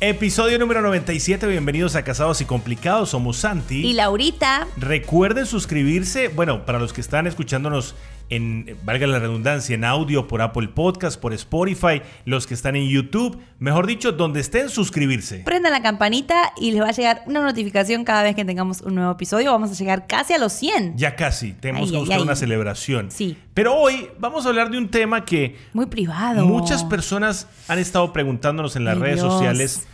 [0.00, 3.86] Episodio número 97, bienvenidos a Casados y Complicados, somos Santi.
[3.86, 4.66] Y Laurita.
[4.76, 7.94] Recuerden suscribirse, bueno, para los que están escuchándonos
[8.30, 12.88] en, valga la redundancia, en audio por Apple Podcast, por Spotify, los que están en
[12.88, 15.40] YouTube, mejor dicho, donde estén, suscribirse.
[15.44, 18.94] Prendan la campanita y les va a llegar una notificación cada vez que tengamos un
[18.94, 19.52] nuevo episodio.
[19.52, 20.96] Vamos a llegar casi a los 100.
[20.96, 22.22] Ya casi, tenemos Ay, que buscar ay.
[22.22, 23.10] una celebración.
[23.10, 23.36] Sí.
[23.54, 26.44] Pero hoy vamos a hablar de un tema que Muy privado.
[26.46, 29.32] muchas personas han estado preguntándonos en las redes Dios.
[29.32, 29.86] sociales.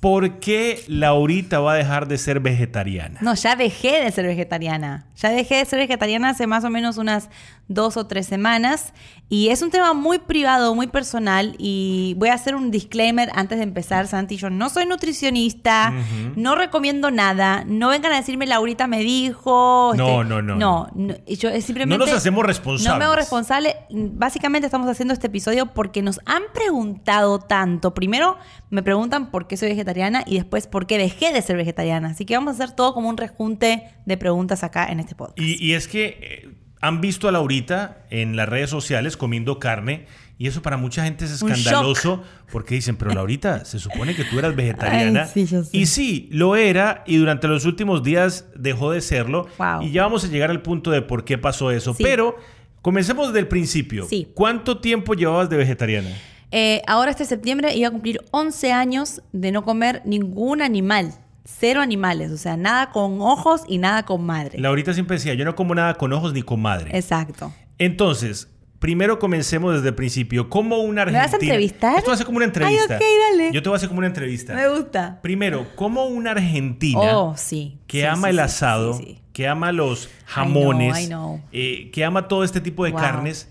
[0.00, 3.18] ¿Por qué Laurita va a dejar de ser vegetariana?
[3.20, 5.06] No, ya dejé de ser vegetariana.
[5.20, 7.28] Ya dejé de ser vegetariana hace más o menos unas
[7.66, 8.92] dos o tres semanas.
[9.28, 11.56] Y es un tema muy privado, muy personal.
[11.58, 14.36] Y voy a hacer un disclaimer antes de empezar, Santi.
[14.36, 15.92] Yo no soy nutricionista,
[16.36, 17.64] no recomiendo nada.
[17.66, 19.90] No vengan a decirme, Laurita me dijo.
[19.92, 21.98] este, No, no, no, No, no, yo simplemente.
[21.98, 22.92] No nos hacemos responsables.
[22.92, 23.76] No me hago responsable.
[23.90, 27.92] Básicamente estamos haciendo este episodio porque nos han preguntado tanto.
[27.92, 28.36] Primero
[28.70, 32.10] me preguntan por qué soy vegetariana y después por qué dejé de ser vegetariana.
[32.10, 35.38] Así que vamos a hacer todo como un rejunte de preguntas acá en este podcast.
[35.38, 36.48] Y, y es que eh,
[36.80, 40.06] han visto a Laurita en las redes sociales comiendo carne
[40.38, 44.38] y eso para mucha gente es escandaloso porque dicen, pero Laurita, se supone que tú
[44.38, 45.28] eras vegetariana.
[45.34, 45.58] Ay, sí.
[45.72, 49.48] Y sí, lo era y durante los últimos días dejó de serlo.
[49.58, 49.82] Wow.
[49.82, 51.92] Y ya vamos a llegar al punto de por qué pasó eso.
[51.92, 52.04] Sí.
[52.04, 52.36] Pero
[52.82, 54.06] comencemos desde el principio.
[54.08, 54.28] Sí.
[54.32, 56.10] ¿Cuánto tiempo llevabas de vegetariana?
[56.52, 61.14] Eh, ahora este septiembre iba a cumplir 11 años de no comer ningún animal.
[61.58, 62.30] Cero animales.
[62.30, 64.58] O sea, nada con ojos y nada con madre.
[64.58, 66.90] Laurita siempre decía, yo no como nada con ojos ni con madre.
[66.96, 67.52] Exacto.
[67.78, 68.48] Entonces,
[68.78, 70.48] primero comencemos desde el principio.
[70.50, 71.22] ¿Cómo una ¿Me argentina...
[71.24, 71.96] vas a entrevistar?
[71.98, 72.94] Esto va a ser como una entrevista.
[72.96, 73.52] Ay, ok, dale.
[73.52, 74.54] Yo te voy a hacer como una entrevista.
[74.54, 75.20] Me gusta.
[75.22, 77.78] Primero, ¿cómo una argentina Oh, sí.
[77.86, 79.00] que Sí, ama sí, el asado,
[79.32, 81.40] que ama los jamones, I know.
[81.52, 83.00] eh, que ama todo este tipo de Wow.
[83.00, 83.48] carnes,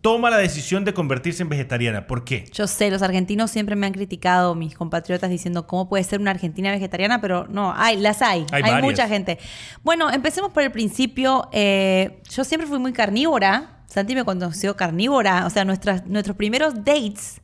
[0.00, 2.06] toma la decisión de convertirse en vegetariana?
[2.06, 2.46] ¿Por qué?
[2.52, 6.30] Yo sé, los argentinos siempre me han criticado, mis compatriotas, diciendo cómo puede ser una
[6.30, 9.38] argentina vegetariana, pero no, hay, las hay, Hay mucha gente.
[9.82, 11.48] Bueno, empecemos por el principio.
[11.52, 13.82] Eh, yo siempre fui muy carnívora.
[13.86, 15.46] Santi me conoció carnívora.
[15.46, 17.40] O sea, nuestras, nuestros primeros dates,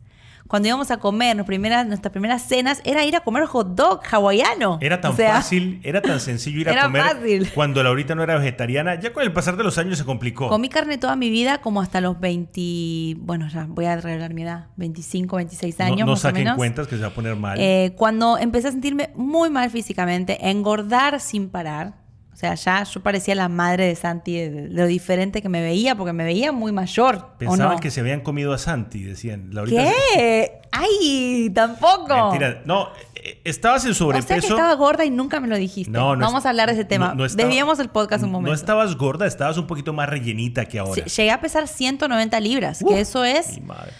[0.49, 4.01] cuando íbamos a comer, nuestras primeras, nuestras primeras cenas, era ir a comer hot dog
[4.11, 4.79] hawaiano.
[4.81, 7.51] Era tan O sea, fácil, era tan sencillo ir a Era comer fácil.
[7.55, 8.99] cuando Laurita no era vegetariana.
[9.01, 10.49] Ya con el pasar de los años se complicó.
[10.49, 13.17] Comí carne toda mi vida, como hasta los 20.
[13.19, 15.99] Bueno, ya voy a revelar mi edad, 25, 26 no años.
[16.01, 16.57] no más o saquen menos.
[16.57, 17.59] cuentas que se va a poner mal.
[17.61, 21.95] Eh, cuando empecé a sentirme muy mal físicamente, engordar sin parar.
[22.37, 25.95] O sea, ya yo parecía la madre de Santi, de, lo diferente que me veía,
[25.97, 27.17] porque me veía muy mayor.
[27.35, 27.81] ¿o Pensaban no?
[27.81, 29.55] que se habían comido a Santi, decían.
[29.55, 29.83] Laurita
[30.15, 30.61] ¿Qué?
[30.71, 31.51] ¡Ay!
[31.55, 32.15] Tampoco.
[32.33, 32.61] Mentira.
[32.67, 34.55] No, eh, estabas en O sea que sobrepeso.
[34.55, 35.91] estaba gorda y nunca me lo dijiste.
[35.91, 37.09] No, no Vamos a hablar de ese tema.
[37.09, 37.49] no- no estaba-
[37.81, 38.51] el podcast un momento.
[38.51, 41.05] No estabas gorda, estabas un poquito más rellenita que ahora.
[41.07, 43.93] Llegué a pesar 190 libras, Uh, que eso es mi madre.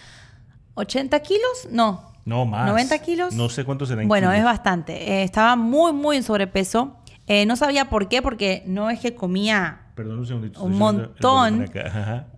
[0.75, 1.69] 80 kilos.
[1.71, 2.11] No.
[2.23, 2.67] No, más.
[2.67, 3.33] 90 kilos.
[3.33, 4.37] No sé cuántos serán Bueno, kilos.
[4.39, 4.93] es bastante.
[5.11, 6.97] Eh, estaba muy, muy en sobrepeso.
[7.27, 9.81] Eh, no sabía por qué, porque no es que comía.
[9.95, 10.63] Perdón un segundito.
[10.63, 11.69] un montón.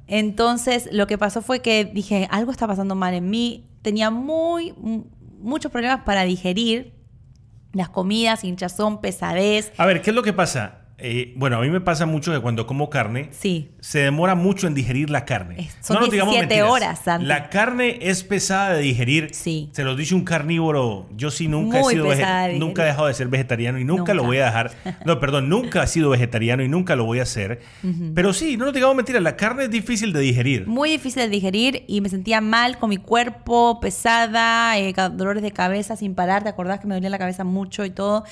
[0.07, 3.69] Entonces, lo que pasó fue que dije, algo está pasando mal en mí.
[3.81, 4.73] Tenía muy,
[5.39, 6.93] muchos problemas para digerir
[7.73, 9.71] las comidas, hinchazón, pesadez.
[9.77, 10.78] A ver, ¿qué es lo que pasa?
[11.01, 13.69] Eh, bueno, a mí me pasa mucho que cuando como carne, Sí.
[13.79, 15.55] se demora mucho en digerir la carne.
[15.59, 16.71] Es- son nos digamos 17 mentiras.
[16.71, 17.25] horas, Santi.
[17.25, 19.29] La carne es pesada de digerir.
[19.33, 19.69] Sí.
[19.71, 21.07] Se los dice un carnívoro.
[21.15, 24.13] Yo sí nunca Muy he sido de nunca he dejado de ser vegetariano y nunca,
[24.13, 24.71] lo voy a dejar.
[25.05, 27.61] No, perdón, nunca he sido vegetariano y nunca lo voy a hacer.
[28.13, 30.67] Pero sí, no nos digamos mentiras, la carne es difícil de digerir.
[30.67, 35.51] Muy difícil de digerir y me sentía mal con mi cuerpo, pesada, eh, dolores de
[35.51, 36.43] cabeza sin parar.
[36.43, 38.23] ¿Te acordás que me dolía la cabeza mucho y todo?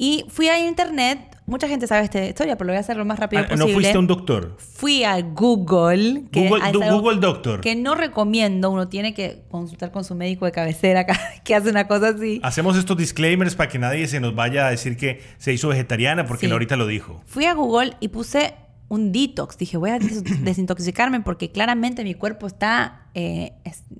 [0.00, 1.18] Y fui a internet.
[1.46, 3.66] Mucha gente sabe esta historia, pero lo voy a hacer lo más rápido Ah, posible.
[3.66, 4.56] no fuiste a un doctor.
[4.58, 6.24] Fui a Google.
[6.32, 7.60] Google- du- algo Google Doctor.
[7.62, 8.70] Que no recomiendo.
[8.70, 11.04] Uno tiene que consultar con su médico de cabecera
[11.44, 12.38] que hace una cosa así.
[12.44, 16.26] Hacemos estos disclaimers para que nadie se nos vaya a decir que se hizo vegetariana
[16.26, 16.52] porque Sí.
[16.52, 17.22] ahorita lo dijo.
[17.26, 18.54] Fui a Google y puse
[18.88, 19.56] un detox.
[19.58, 23.52] Dije, voy a des- desintoxicarme porque claramente mi cuerpo está eh,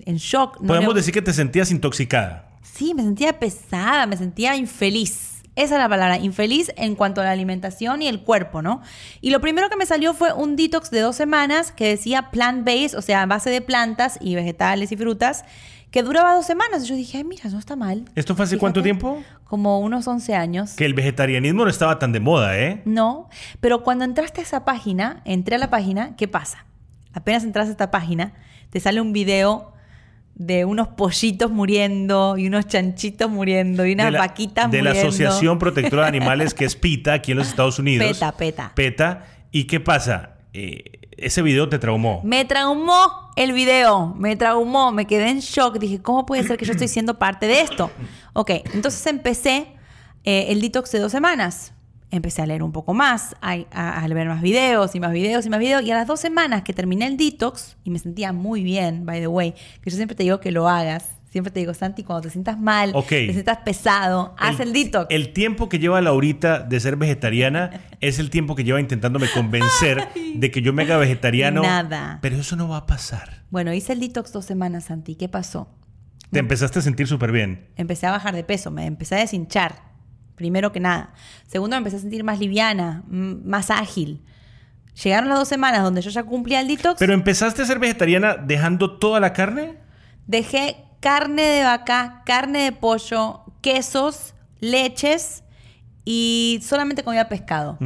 [0.04, 0.60] en shock.
[0.60, 2.50] No Podemos le- decir que te sentías intoxicada.
[2.62, 5.37] Sí, me sentía pesada, me sentía infeliz.
[5.58, 8.80] Esa es la palabra, infeliz en cuanto a la alimentación y el cuerpo, ¿no?
[9.20, 12.96] Y lo primero que me salió fue un detox de dos semanas que decía plant-based,
[12.96, 15.44] o sea, base de plantas y vegetales y frutas,
[15.90, 16.86] que duraba dos semanas.
[16.86, 18.04] Yo dije, ay, mira, no está mal.
[18.14, 19.20] ¿Esto fue hace cuánto tiempo?
[19.42, 20.74] Como unos 11 años.
[20.74, 22.80] Que el vegetarianismo no estaba tan de moda, ¿eh?
[22.84, 23.28] No,
[23.58, 26.66] pero cuando entraste a esa página, entré a la página, ¿qué pasa?
[27.14, 28.32] Apenas entras a esta página,
[28.70, 29.72] te sale un video
[30.38, 34.90] de unos pollitos muriendo y unos chanchitos muriendo y unas de la, vaquitas de la
[34.90, 35.08] muriendo.
[35.08, 38.08] Asociación Protectora de Animales, que es PETA, aquí en los Estados Unidos.
[38.08, 38.72] PETA, PETA.
[38.74, 39.26] PETA.
[39.50, 40.36] ¿Y qué pasa?
[40.52, 42.22] Eh, ese video te traumó.
[42.24, 45.78] Me traumó el video, me traumó, me quedé en shock.
[45.78, 47.90] Dije, ¿cómo puede ser que yo estoy siendo parte de esto?
[48.32, 49.66] Ok, entonces empecé
[50.22, 51.72] eh, el detox de dos semanas.
[52.10, 55.44] Empecé a leer un poco más, a, a- a ver más videos y más videos
[55.44, 55.82] y más videos.
[55.82, 59.20] Y a las dos semanas que terminé el detox, y me sentía muy bien, by
[59.20, 59.52] the way,
[59.82, 61.04] que yo siempre te digo que lo hagas.
[61.30, 65.08] Siempre te digo, Santi, cuando te sientas mal, te sientas pesado, haz el detox.
[65.10, 70.08] El tiempo que lleva Laurita de ser vegetariana es el tiempo que lleva intentándome convencer
[70.34, 71.60] de que yo me haga vegetariano.
[71.60, 72.18] Nada.
[72.22, 73.42] Pero eso no va a pasar.
[73.50, 75.16] Bueno, hice el detox dos semanas, Santi.
[75.16, 75.68] ¿Qué pasó?
[76.30, 77.68] Te empezaste a sentir súper bien.
[77.76, 79.76] empecé a bajar de peso, me empecé a deshinchar,
[80.38, 81.12] primero que nada.
[81.46, 84.22] Segundo, me empecé a sentir más liviana, más ágil.
[85.02, 86.98] Llegaron las dos semanas donde yo ya cumplía el detox.
[86.98, 89.76] Pero empezaste a ser vegetariana dejando toda la carne.
[90.26, 95.44] Dejé carne de vaca, carne de pollo, quesos, leches
[96.04, 97.78] y solamente comía pescado.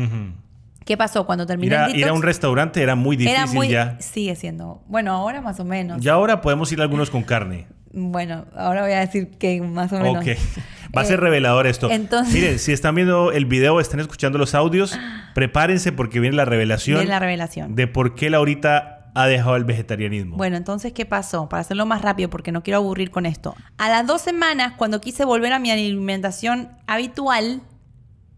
[0.85, 1.27] ¿Qué pasó?
[1.27, 2.01] Cuando terminé Ir a, el detox...
[2.01, 3.69] ir a un restaurante era muy difícil era muy...
[3.69, 3.99] ya.
[4.01, 4.83] Sigue siendo...
[4.89, 6.01] Bueno, ahora más o menos.
[6.01, 7.67] Ya ahora podemos ir algunos con carne.
[7.93, 10.25] Bueno, ahora voy a decir que más o menos.
[10.25, 10.33] Ok.
[10.97, 11.91] Va a ser Eh, revelador esto.
[11.91, 14.99] entonces- Miren, si están viendo el video están escuchando los audios,
[15.35, 17.75] prepárense porque viene la revelación Viene la revelación.
[17.75, 20.37] de por qué Laurita ha dejado el vegetarianismo.
[20.39, 21.49] Bueno, entonces, ¿qué pasó?
[21.49, 23.55] Para hacerlo más rápido, porque no quiero aburrir con esto.
[23.77, 27.61] A las dos semanas, cuando quise volver a mi alimentación habitual,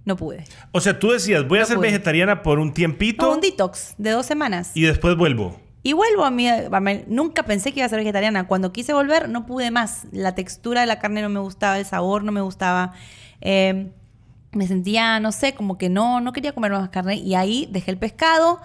[0.05, 0.45] no pude.
[0.73, 1.87] O sea, tú decías, voy a ser pude.
[1.89, 4.73] vegetariana por un tiempito No, un detox de dos semanas.
[4.75, 5.61] y después vuelvo.
[5.85, 6.49] Y vuelvo a mi...
[6.49, 8.49] a mi- Nunca pensé que iba a ser vegetariana.
[8.49, 10.07] Cuando quise volver, no pude más.
[10.11, 12.93] La textura de la carne no me gustaba, el sabor no me gustaba.
[13.41, 13.91] Eh,
[14.53, 17.17] me sentía, no sé, como que no, no quería comer más carne.
[17.17, 18.61] Y ahí dejé el pescado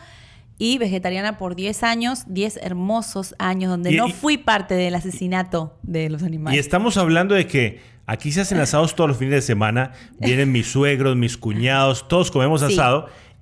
[0.57, 5.77] y vegetariana por 10 años, 10 hermosos años, donde Y- no fui parte del asesinato
[5.83, 6.55] de los animales.
[6.55, 9.91] Y estamos hablando de que aquí se hacen asados todos los fines de semana.
[10.19, 12.67] Vienen mis suegros, mis cuñados, todos comemos Sí.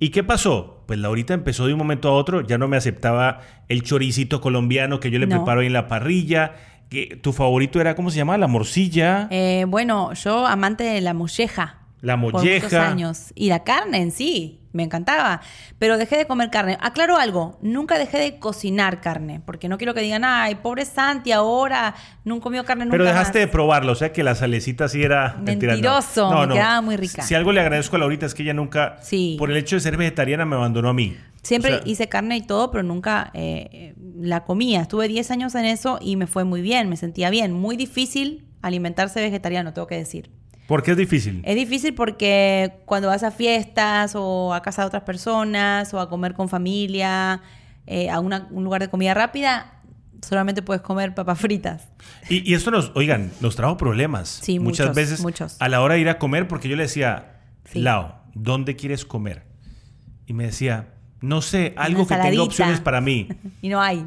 [0.00, 0.84] ¿Y qué pasó?
[0.86, 5.00] Pues Laurita empezó de un momento a otro, ya no me aceptaba el choricito colombiano
[5.00, 5.36] que yo le No.
[5.36, 6.54] preparo ahí en la parrilla.
[6.88, 8.38] Que tu favorito era, ¿cómo se llama?
[8.38, 9.28] La morcilla.
[9.30, 11.80] Eh, bueno, yo amante de la molleja.
[12.00, 12.64] La Por molleja.
[12.66, 13.32] muchos años.
[13.34, 15.40] Y la carne en sí, me encantaba.
[15.78, 16.78] Pero dejé de comer carne.
[16.80, 19.40] Aclaro algo, nunca dejé de cocinar carne.
[19.44, 23.40] Porque no quiero que digan, ay, pobre Santi, ahora no comió carne nunca Pero dejaste
[23.40, 23.46] más".
[23.46, 25.78] de probarlo, o sea que la salecita sí era mentira, no.
[25.78, 27.22] Mentiroso, me quedaba muy rica.
[27.22, 29.34] Si algo le agradezco a Laurita es que ella nunca, Sí.
[29.38, 31.16] por el hecho de ser vegetariana, me abandonó a mí.
[31.42, 34.82] Siempre O sea, hice carne y todo, pero nunca eh, la comía.
[34.82, 37.52] Estuve 10 años en eso y me fue muy bien, me sentía bien.
[37.52, 40.30] Muy difícil alimentarse vegetariano, tengo que decir.
[40.68, 41.40] ¿Por qué es difícil?
[41.44, 46.08] Es difícil porque cuando vas a fiestas o a casa de otras personas o a
[46.08, 47.40] comer con familia,
[47.86, 49.80] eh, a una- un lugar de comida rápida,
[50.22, 51.88] solamente puedes comer papas fritas.
[52.28, 54.28] Y, y esto nos, oigan, nos trajo problemas.
[54.42, 55.56] Sí, Muchas muchos, veces muchos.
[55.58, 57.80] a la hora de ir a comer, porque yo le decía, Sí.
[57.80, 59.44] Lao, ¿dónde quieres comer?
[60.26, 60.88] Y me decía,
[61.22, 63.28] no sé, algo que tenga opciones para mí.
[63.62, 64.06] Y no hay.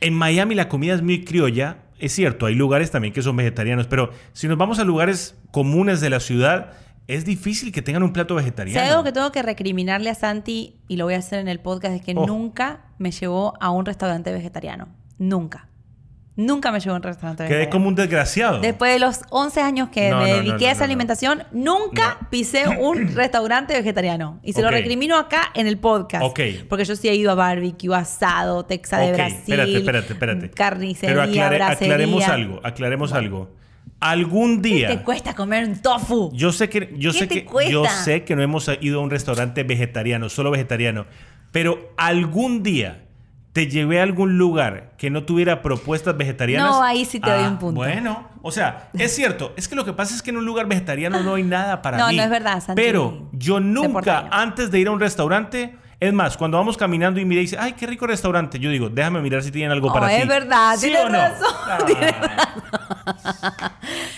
[0.00, 1.76] En Miami la comida es muy criolla.
[2.00, 6.00] Es cierto, hay lugares también que son vegetarianos, pero si nos vamos a lugares comunes
[6.00, 6.72] de la ciudad,
[7.06, 8.90] es difícil que tengan un plato Si hay vegetariano.
[8.90, 11.94] algo que tengo que recriminarle a Santi, y lo voy a hacer en el podcast,
[11.94, 12.26] es que Oh.
[12.26, 14.88] nunca me llevó a un restaurante vegetariano.
[15.18, 15.68] Nunca.
[16.36, 17.70] Nunca me llevó a un restaurante Quedé vegetariano.
[17.72, 18.60] como un desgraciado.
[18.60, 20.78] Después de los 11 años que No, me no, no, dediqué no, a esa no,
[20.78, 20.84] no.
[20.84, 22.30] alimentación, nunca No.
[22.30, 24.40] pisé un restaurante vegetariano.
[24.42, 24.64] Y se Ok.
[24.64, 26.24] lo recrimino acá en el podcast.
[26.24, 26.40] Ok.
[26.68, 29.38] Porque yo sí he ido a barbecue, asado, texa de Ok, Brasil.
[29.60, 30.50] espérate, espérate, espérate.
[30.50, 31.94] Carnicería, Pero aclare- bracería.
[31.94, 33.56] aclaremos algo, aclaremos algo.
[33.98, 34.88] Algún ¿Qué día.
[34.88, 36.30] te cuesta comer un tofu?
[36.32, 37.70] Yo sé que yo ¿Qué sé te que cuesta?
[37.70, 41.04] yo sé que no hemos ido a un restaurante vegetariano, solo vegetariano,
[41.52, 43.04] pero algún día
[43.52, 46.70] te llevé a algún lugar que no tuviera propuestas vegetarianas.
[46.70, 47.74] No, ahí sí te doy Ah, un punto.
[47.80, 50.66] Bueno, o sea, es cierto, es que lo que pasa es que en un lugar
[50.68, 52.16] vegetariano no hay nada para No, mí.
[52.16, 52.80] no es verdad, Santi.
[52.80, 57.24] Pero yo nunca antes de ir a un restaurante es más, cuando vamos caminando y
[57.26, 60.08] me dice, ay, qué rico restaurante, yo digo, déjame mirar si tienen algo Oh, para
[60.08, 60.14] ti.
[60.14, 61.18] es verdad, ¿Sí tienes o no?
[61.18, 62.14] razón, Ah, tienes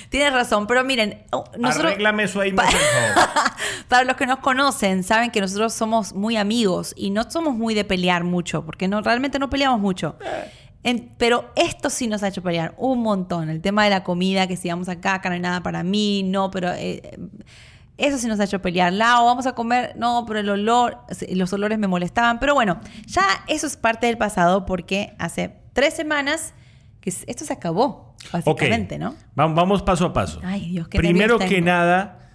[0.09, 1.93] Tienes razón, pero miren, oh, nosotros...
[1.93, 2.73] Arréglame eso ahí, favor.
[3.89, 7.75] Para los que nos conocen, saben que nosotros somos muy amigos y no somos muy
[7.75, 10.17] de pelear mucho, porque no, realmente no peleamos mucho.
[10.85, 13.49] En- pero esto sí nos ha hecho pelear un montón.
[13.49, 16.23] El tema de la comida, que si vamos acá, acá no hay nada para mí,
[16.25, 17.19] no, pero eh,
[17.99, 18.93] eso sí nos ha hecho pelear.
[18.93, 20.99] Lao, vamos a comer, no, pero el olor,
[21.31, 22.39] los olores me molestaban.
[22.41, 26.55] Pero bueno, ya eso es parte del pasado porque hace tres semanas
[27.01, 29.15] que esto se acabó, básicamente, ¿no?
[29.39, 30.41] Va- Vamos paso a paso.
[30.45, 31.67] Ay, Dios, qué Primero que tengo.
[31.67, 32.31] nada,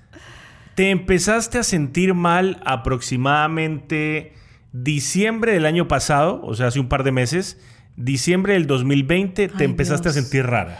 [0.75, 4.33] te empezaste a sentir mal aproximadamente
[4.73, 7.59] diciembre del año pasado, o sea, hace un par de meses.
[7.95, 10.17] Diciembre del 2020 te empezaste Dios.
[10.17, 10.79] a sentir rara.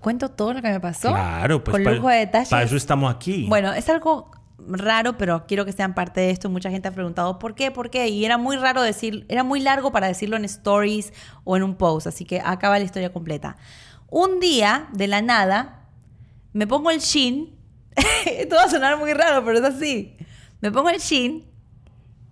[0.00, 1.08] ¿Cuento todo lo que me pasó?
[1.08, 2.48] Claro, pues Con lujo de detalles.
[2.48, 3.46] Para eso estamos aquí.
[3.48, 6.48] Bueno, es algo raro, pero quiero que sean parte de esto.
[6.48, 8.08] Mucha gente ha preguntado por qué, por qué.
[8.08, 11.12] Y era muy raro decir, era muy largo para decirlo en stories
[11.42, 12.06] o en un post.
[12.06, 13.56] Así que acaba la historia completa.
[14.08, 15.88] Un día, de la nada,
[16.52, 17.58] me pongo el shin.
[18.26, 20.16] Esto va a sonar muy raro, pero es así.
[20.60, 21.44] Me pongo el shin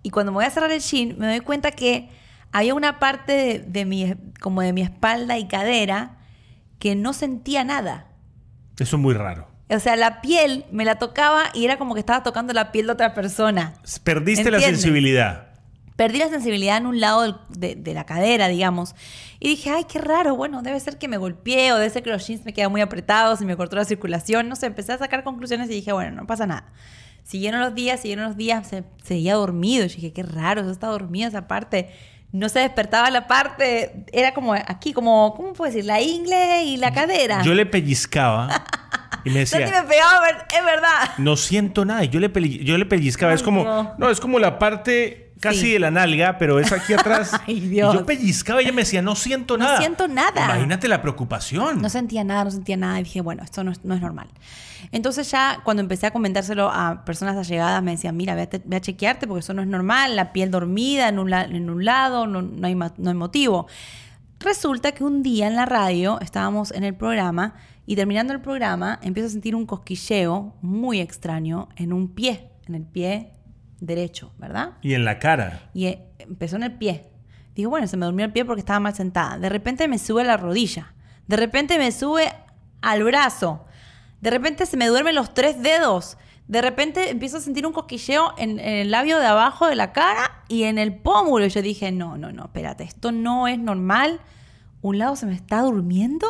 [0.01, 2.09] y cuando me voy a cerrar el shin, me doy cuenta que
[2.53, 6.19] había una parte de, de mi, como de mi espalda y cadera
[6.83, 8.07] que no sentía nada.
[8.77, 9.47] Eso es muy raro.
[9.69, 12.87] O sea, la piel me la tocaba y era como que estaba tocando la piel
[12.87, 13.75] de otra persona.
[14.03, 15.47] Perdiste la sensibilidad.
[15.95, 18.95] Perdí la sensibilidad en un lado del- de, de la cadera, digamos.
[19.39, 20.35] Y dije, ay, qué raro.
[20.35, 22.81] Bueno, debe ser que me golpeé o debe ser que los jeans me quedan muy
[22.81, 24.49] apretados y me cortó la circulación.
[24.49, 26.65] No sé, empecé a sacar conclusiones y dije, bueno, no pasa nada.
[27.23, 29.85] Siguieron los días, siguieron los días, se, seguía dormido.
[29.85, 31.91] Yo dije, qué raro, eso está dormido esa parte.
[32.33, 35.85] No se despertaba la parte, era como aquí, como, ¿cómo puedo decir?
[35.85, 37.43] La ingle y la cadera.
[37.43, 38.49] Yo le pellizcaba
[39.23, 41.11] y me decía, me pegaba, es verdad.
[41.19, 42.03] no siento nada.
[42.05, 42.31] Yo le,
[42.63, 43.33] yo le pellizcaba.
[43.33, 43.93] es como, no.
[43.99, 44.09] no.
[44.09, 45.71] es como la parte casi Sí.
[45.73, 47.31] de la nalga, pero es aquí atrás.
[47.47, 47.93] Ay, Y Dios.
[47.93, 49.77] yo pellizcaba y ella me decía, no siento No nada.
[49.77, 50.45] siento nada.
[50.45, 51.81] Imagínate la preocupación.
[51.81, 52.99] No sentía nada, no sentía nada.
[52.99, 54.27] Y dije, bueno, esto no es, no es normal.
[54.91, 58.75] Entonces ya cuando empecé a comentárselo a personas allegadas, me decían, mira, ve a, ve
[58.75, 61.83] a chequearte porque eso no es normal, la piel dormida en un, la- en un
[61.85, 63.67] lado, no, no hay, no hay motivo.
[64.39, 67.53] Resulta que un día en la radio estábamos en el programa
[67.85, 72.75] y terminando el programa empiezo a sentir un cosquilleo muy extraño en un pie, en
[72.75, 73.31] el pie
[73.85, 74.77] derecho, ¿verdad?
[74.81, 75.69] Y en la cara.
[75.73, 77.05] Y eh, empezó en el pie.
[77.53, 79.37] Digo, bueno, se me durmió el pie porque estaba mal sentada.
[79.37, 80.93] De repente me sube a la rodilla.
[81.27, 82.33] De repente me sube
[82.81, 83.65] al brazo.
[84.21, 86.17] De repente se me duermen los tres dedos.
[86.47, 89.91] De repente empiezo a sentir un cosquilleo en, en el labio de abajo de la
[89.91, 91.45] cara y en el pómulo.
[91.45, 94.21] Y yo dije, no, no, no, espérate, esto no es normal.
[94.81, 96.27] Un lado se me está durmiendo.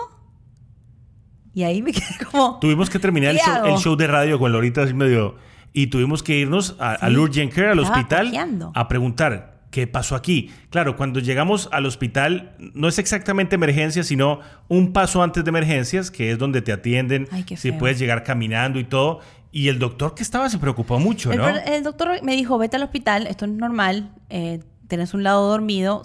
[1.54, 2.60] Y ahí me quedé como...
[2.60, 5.36] Tuvimos que terminar el ¿Qué show, el show de radio con Lorita así medio.
[5.74, 8.72] Y tuvimos que irnos a, al Sí, Urgent Care, al hospital, cojeando.
[8.76, 10.52] a preguntar qué pasó aquí.
[10.70, 16.12] Claro, cuando llegamos al hospital, no es exactamente emergencia, sino un paso antes de emergencias,
[16.12, 19.20] que es donde te atienden, Ay, si puedes llegar caminando y todo.
[19.52, 21.48] Y el doctor que estaba se preocupó mucho, ¿no?
[21.50, 26.02] el doctor me dijo, vete al hospital, esto es normal, eh, tenés un lado dormido,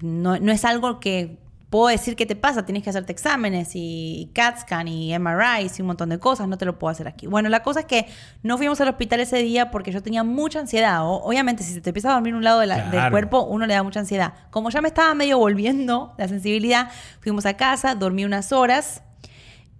[0.00, 1.38] no, no es algo que
[1.70, 5.82] puedo decir que te pasa, tienes que hacerte exámenes y CAT scan y MRIs y
[5.82, 7.26] un montón de cosas, no te lo puedo hacer aquí.
[7.26, 8.06] Bueno, la cosa es que
[8.42, 11.02] no fuimos al hospital ese día porque yo tenía mucha ansiedad.
[11.04, 13.66] O- obviamente, si se te empieza a dormir un lado de la- del cuerpo, uno
[13.66, 14.32] le da mucha ansiedad.
[14.50, 19.02] Como ya me estaba medio volviendo la sensibilidad, fuimos a casa, dormí unas horas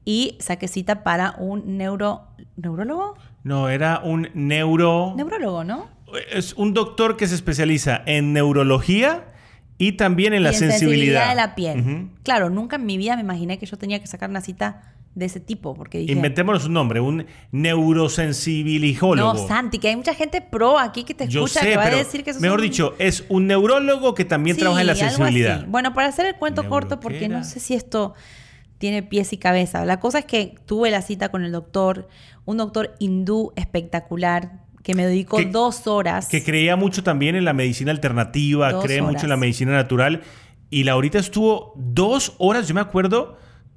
[0.04, 2.22] y saqué cita para un neuro...
[2.56, 3.14] ¿Neurólogo?
[3.44, 5.14] No, era un neuro...
[5.16, 5.86] Neurólogo, ¿no?
[6.32, 9.24] Es un doctor que se especializa en neurología
[9.78, 11.28] y también en la y en sensibilidad.
[11.30, 12.08] de la piel.
[12.24, 15.24] Claro, nunca en mi vida me imaginé que yo tenía que sacar una cita de
[15.26, 16.12] ese tipo, porque dije...
[16.12, 19.34] Inventémonos un nombre, un neurosensibilijólogo.
[19.34, 21.86] No, Santi, que hay mucha gente pro aquí que te Yo escucha sé, que va
[21.86, 24.94] a decir que eso mejor dicho, es un neurólogo que también Sí, trabaja en la
[24.94, 25.66] sensibilidad.
[25.66, 27.38] Bueno, para hacer el cuento Neuro- corto, ¿qué porque era?
[27.38, 28.14] no sé si esto
[28.78, 29.84] tiene pies y cabeza.
[29.84, 32.08] La cosa es que tuve la cita con el doctor,
[32.44, 36.28] un doctor hindú espectacular, que me dedicó Que- dos horas.
[36.28, 40.22] Que creía mucho también en la medicina alternativa, Dos cree mucho en la medicina natural.
[40.70, 43.36] Y Laurita estuvo dos horas, yo me acuerdo,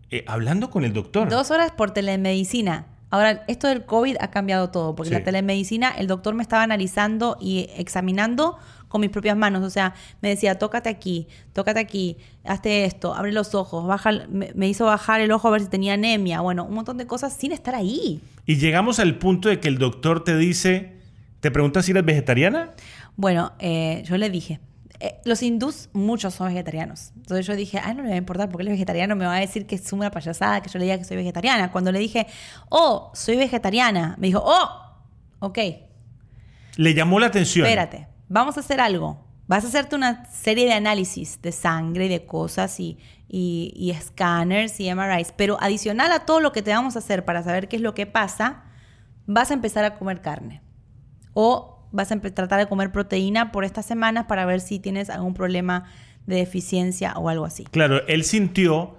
[0.09, 1.27] eh, hablando con el doctor.
[1.27, 2.87] Dos horas por telemedicina.
[3.09, 5.15] Ahora, esto del COVID ha cambiado todo, porque Sí.
[5.15, 9.63] la telemedicina, el doctor me estaba analizando y examinando con mis propias manos.
[9.63, 12.15] O sea, me decía, tócate aquí, tócate aquí,
[12.45, 15.67] hazte esto, abre los ojos, baja, me, me hizo bajar el ojo a ver si
[15.67, 16.39] tenía anemia.
[16.39, 18.21] Bueno, un montón de cosas sin estar ahí.
[18.45, 21.00] Y llegamos al punto de que el doctor te dice,
[21.41, 22.71] te pregunta si eres vegetariana.
[23.17, 24.59] Bueno, eh, yo le dije,
[24.99, 27.11] eh, los hindús, muchos son vegetarianos.
[27.15, 29.35] Entonces yo dije, ay, no le va a importar porque él es vegetariano, me va
[29.35, 31.71] a decir que es una payasada que yo le diga que soy vegetariana.
[31.71, 32.27] Cuando le dije,
[32.69, 34.69] oh, soy vegetariana, me dijo, oh,
[35.39, 35.57] ok,
[36.77, 37.65] Le llamó la atención.
[37.65, 39.25] espérate, vamos a hacer algo.
[39.47, 43.89] Vas a hacerte una serie de análisis de sangre y de cosas y, y, y
[43.89, 47.67] escáneres y MRIs, pero adicional a todo lo que te vamos a hacer para saber
[47.67, 48.63] qué es lo que pasa,
[49.25, 50.61] vas a empezar a comer carne.
[51.33, 55.33] O vas a tratar de comer proteína por estas semanas para ver si tienes algún
[55.33, 55.85] problema
[56.25, 57.65] de deficiencia o algo así.
[57.65, 58.97] Claro, él sintió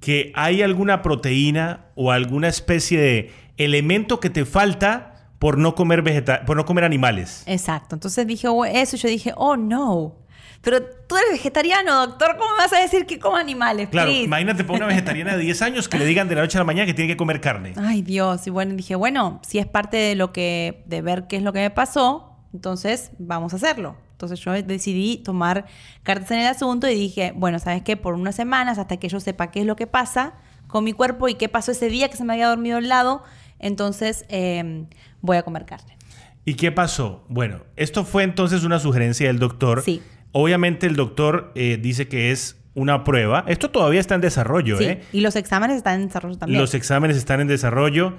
[0.00, 6.02] que hay alguna proteína o alguna especie de elemento que te falta por no comer
[6.02, 7.42] vegeta por no comer animales.
[7.46, 7.96] Exacto.
[7.96, 10.16] Entonces dije oh, eso yo dije, oh no.
[10.60, 13.88] Pero tú eres vegetariano, doctor, ¿cómo me vas a decir que como animales?
[13.88, 14.24] Claro, Please.
[14.24, 16.64] imagínate para una vegetariana de 10 años que le digan de la noche a la
[16.64, 17.74] mañana que tiene que comer carne.
[17.76, 18.46] Ay, Dios.
[18.46, 21.52] Y bueno, dije, bueno, si es parte de lo que, de ver qué es lo
[21.52, 23.96] que me pasó, entonces vamos a hacerlo.
[24.12, 25.66] Entonces yo decidí tomar
[26.02, 27.96] cartas en el asunto y dije, bueno, ¿sabes qué?
[27.96, 30.34] Por unas semanas, hasta que yo sepa qué es lo que pasa
[30.66, 33.22] con mi cuerpo y qué pasó ese día que se me había dormido al lado,
[33.60, 34.86] entonces eh,
[35.20, 35.96] voy a comer carne.
[36.44, 37.24] ¿Y qué pasó?
[37.28, 39.82] Bueno, esto fue entonces una sugerencia del doctor.
[39.82, 40.02] Sí.
[40.40, 43.44] Obviamente el doctor eh, dice que es una prueba.
[43.48, 45.02] Esto todavía está en desarrollo, Sí, ¿eh?
[45.12, 46.60] y los exámenes están en desarrollo también.
[46.60, 48.14] Los exámenes están en desarrollo,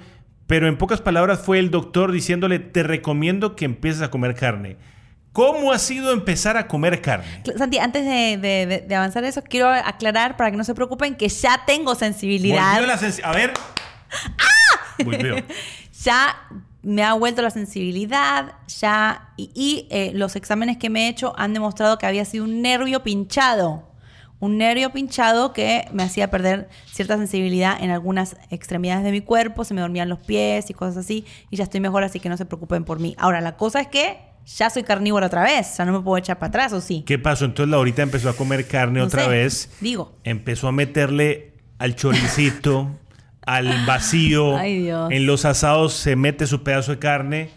[0.46, 4.76] pero en pocas palabras fue el doctor diciéndole, te recomiendo que empieces a comer carne.
[5.32, 7.42] ¿Cómo ha sido empezar a comer carne?
[7.56, 11.28] Santi, antes de, de- de- avanzar eso, quiero aclarar para que no se preocupen que
[11.28, 12.84] ya tengo sensibilidad.
[12.86, 13.52] La sensi- A ver.
[14.38, 15.02] ¡Ah!
[15.04, 15.36] Volvió.
[16.02, 16.36] ya
[16.82, 21.34] me ha vuelto la sensibilidad, ya y, y, eh, los exámenes que me he hecho
[21.38, 23.88] han demostrado que había sido un nervio pinchado.
[24.38, 29.64] Un nervio pinchado que me hacía perder cierta sensibilidad en algunas extremidades de mi cuerpo,
[29.64, 32.38] se me dormían los pies y cosas así, y ya estoy mejor, así que no
[32.38, 33.14] se preocupen por mí.
[33.18, 36.38] Ahora, la cosa es que ya soy carnívora otra vez, ya no me puedo echar
[36.38, 37.02] para atrás, ¿o sí?
[37.06, 37.44] ¿Qué pasó?
[37.44, 39.70] Entonces Laurita empezó a comer carne No otra sé, vez.
[39.82, 40.14] digo.
[40.24, 42.88] Empezó a meterle al choricito,
[43.56, 44.56] al vacío.
[44.58, 45.10] Ay, Dios.
[45.10, 47.50] En los asados se mete su pedazo de carne.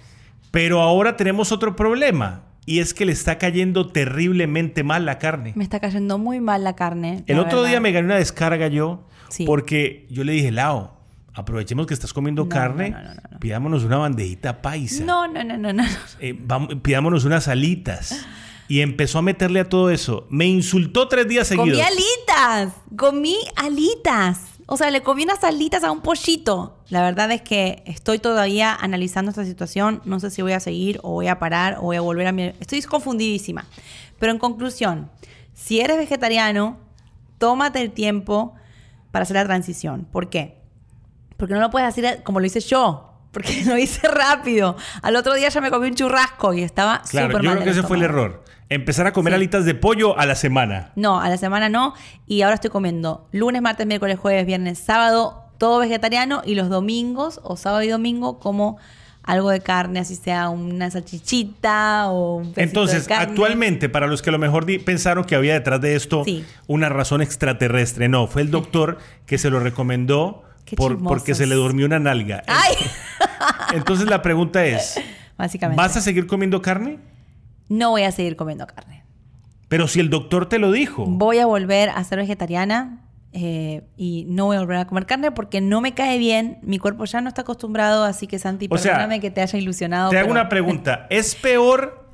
[0.51, 2.43] Pero ahora tenemos otro problema.
[2.65, 5.51] Y es que le está cayendo terriblemente mal la carne.
[5.55, 7.23] Me está cayendo muy mal la carne.
[7.27, 7.71] El la otro verdad.
[7.71, 9.07] día me gané una descarga yo.
[9.29, 9.45] Sí.
[9.45, 10.95] Porque yo le dije, Lao,
[11.33, 12.91] aprovechemos que estás comiendo No, carne.
[12.91, 13.39] no, no, no, no.
[13.39, 15.03] Pidámonos una bandejita paisa.
[15.03, 15.83] No, no, no, no, no.
[16.19, 16.37] Eh,
[16.81, 18.25] pidámonos unas alitas.
[18.69, 20.25] Y empezó a meterle a todo eso.
[20.29, 21.67] Me insultó tres días seguidos.
[21.69, 24.39] Comí alitas, comí alitas.
[24.65, 26.79] O sea, le comí unas alitas a un pollito.
[26.89, 30.01] La verdad es que estoy todavía analizando esta situación.
[30.05, 32.31] No sé si voy a seguir o voy a parar o voy a volver a
[32.31, 32.43] mi...
[32.59, 33.65] Estoy confundidísima.
[34.19, 35.11] Pero en conclusión,
[35.53, 36.77] si eres vegetariano,
[37.37, 38.53] tómate el tiempo
[39.11, 40.07] para hacer la transición.
[40.11, 40.61] ¿Por qué?
[41.37, 43.12] Porque no lo puedes hacer como lo hice yo.
[43.33, 44.77] Porque lo hice rápido.
[45.01, 47.69] Al otro día ya me comí un churrasco y estaba Claro, súper yo creo que
[47.71, 48.43] ese fue el error.
[48.69, 49.35] Empezar a comer Sí.
[49.35, 50.91] alitas de pollo a la semana.
[50.95, 51.93] No, a la semana no.
[52.27, 56.41] Y ahora estoy comiendo lunes, martes, miércoles, jueves, viernes, sábado, todo vegetariano.
[56.45, 58.77] Y los domingos, o sábado y domingo, como
[59.23, 63.25] algo de carne, así sea una salchichita o un Entonces, de carne.
[63.31, 66.45] actualmente, para los que a lo mejor pensaron que había detrás de esto Sí.
[66.67, 70.43] una razón extraterrestre, no, fue el doctor que se lo recomendó
[70.75, 72.43] por- porque se le durmió una nalga.
[72.47, 72.75] ¡Ay!
[73.73, 74.99] Entonces la pregunta es,
[75.37, 75.81] Básicamente.
[75.81, 76.99] ¿vas a seguir comiendo carne?
[77.69, 79.03] No voy a seguir comiendo carne.
[79.67, 81.05] Pero si el doctor te lo dijo.
[81.05, 83.01] Voy a volver a ser vegetariana
[83.31, 86.59] eh, y no voy a volver a comer carne porque no me cae bien.
[86.61, 89.57] Mi cuerpo ya no está acostumbrado, así que Santi, O sea, perdóname que te haya
[89.57, 90.11] ilusionado.
[90.11, 91.07] Te hago una pregunta.
[91.09, 92.07] ¿Es peor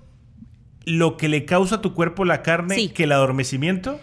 [0.86, 2.90] lo que le causa a tu cuerpo la carne Sí.
[2.90, 4.00] que el adormecimiento?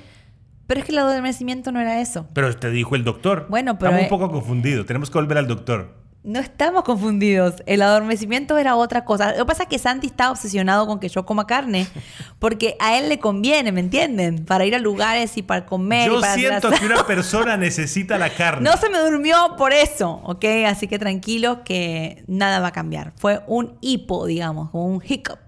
[0.67, 2.29] Pero es que el adormecimiento no era eso.
[2.35, 3.47] Pero te dijo el doctor.
[3.49, 4.85] Bueno, pero, Estamos un eh, poco confundidos.
[4.85, 5.95] Tenemos que volver al doctor.
[6.27, 7.63] No estamos confundidos.
[7.67, 9.31] El adormecimiento era otra cosa.
[9.31, 11.87] Lo que pasa es que Santi está obsesionado con que yo coma carne.
[12.41, 14.45] Porque a él le conviene, ¿me entienden?
[14.45, 16.11] Para ir a lugares y para comer.
[16.11, 18.69] y Yo para siento que una persona necesita la carne.
[18.69, 20.45] No se me durmió por eso, ¿ok?
[20.67, 23.13] Así que tranquilos que nada va a cambiar.
[23.15, 25.39] Fue un hipo, digamos, como un hiccup.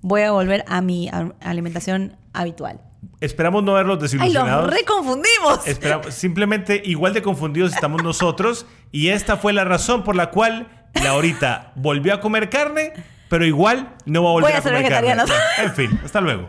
[0.00, 1.10] Voy a volver a mi
[1.42, 2.80] alimentación habitual.
[3.20, 4.70] Esperamos no verlos ¡Ay, los desilusionados.
[4.72, 5.66] reconfundimos!
[5.66, 8.66] Esperamos- simplemente igual de confundidos estamos nosotros.
[8.92, 10.68] Y esta fue la razón por la cual
[11.02, 12.92] Laurita volvió a comer carne,
[13.28, 15.32] pero igual no va a volver Voy a a, ser comer carne.
[15.58, 16.48] En fin, hasta luego.